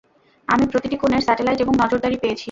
[0.47, 2.39] আমি প্রতিটি কোণের স্যাটেলাইট এবং নজরদারি পেয়েছি।